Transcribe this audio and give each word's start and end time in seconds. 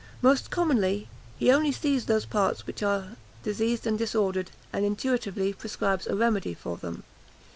Most 0.23 0.49
commonly, 0.49 1.07
he 1.37 1.51
only 1.51 1.71
sees 1.71 2.05
those 2.07 2.25
parts 2.25 2.65
which 2.65 2.81
are 2.81 3.09
diseased 3.43 3.85
and 3.85 3.99
disordered, 3.99 4.49
and 4.73 4.83
intuitively 4.83 5.53
prescribes 5.53 6.07
a 6.07 6.15
remedy 6.15 6.55
for 6.55 6.77
them. 6.77 7.03